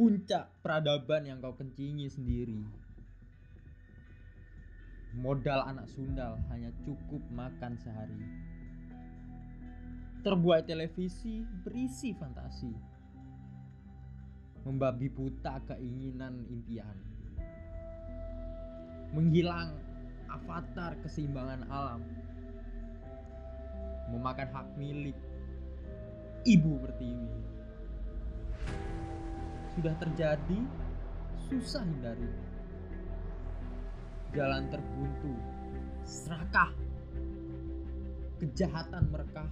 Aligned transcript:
puncak 0.00 0.48
peradaban 0.64 1.28
yang 1.28 1.44
kau 1.44 1.52
kencingi 1.52 2.08
sendiri. 2.08 2.56
Modal 5.12 5.60
anak 5.68 5.92
sundal 5.92 6.40
hanya 6.48 6.72
cukup 6.88 7.20
makan 7.28 7.76
sehari. 7.76 8.16
Terbuai 10.24 10.64
televisi 10.64 11.44
berisi 11.44 12.16
fantasi. 12.16 12.72
Membabi 14.64 15.12
buta 15.12 15.60
keinginan 15.68 16.48
impian. 16.48 16.96
Menghilang 19.12 19.76
avatar 20.32 20.96
keseimbangan 21.04 21.68
alam. 21.68 22.00
Memakan 24.08 24.48
hak 24.48 24.68
milik 24.80 25.18
ibu 26.48 26.80
pertiwi. 26.88 27.59
Sudah 29.80 29.96
terjadi, 29.96 30.60
susah 31.48 31.80
hindari. 31.80 32.28
Jalan 34.36 34.68
terbuntu, 34.68 35.32
serakah, 36.04 36.68
kejahatan 38.36 39.08
merekah. 39.08 39.48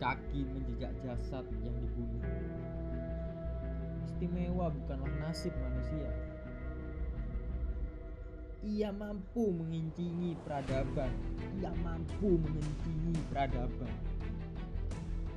Kaki 0.00 0.48
menjejak 0.48 0.96
jasad 1.04 1.44
yang 1.60 1.76
dibunuh. 1.76 2.24
Istimewa 4.08 4.72
bukanlah 4.72 5.12
nasib 5.20 5.52
manusia. 5.60 6.08
Ia 8.64 8.88
mampu 8.96 9.52
mengincingi 9.60 10.40
peradaban. 10.40 11.12
Ia 11.60 11.68
mampu 11.84 12.40
mengincingi 12.40 13.28
peradaban. 13.28 13.92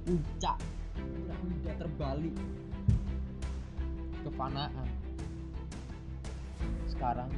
Puncak 0.07 0.82
piramida 1.13 1.71
terbalik. 1.77 2.35
Kefanaan. 4.23 4.89
Sekarang 6.89 7.31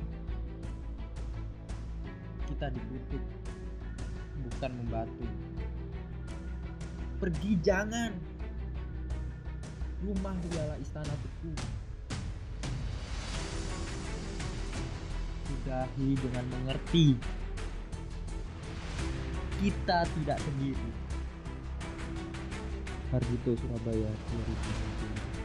kita 2.45 2.71
dikutuk 2.71 3.23
bukan 4.47 4.71
membatu. 4.79 5.25
Pergi 7.19 7.51
jangan. 7.59 8.11
Rumah 10.05 10.37
ialah 10.53 10.77
istana 10.77 11.13
beku. 11.17 11.51
Sudahi 15.49 16.09
dengan 16.19 16.45
mengerti. 16.53 17.17
Kita 19.55 20.05
tidak 20.05 20.37
sendiri. 20.43 20.89
Hardito 23.11 23.55
Surabaya 23.57 24.09
2020 24.33 25.44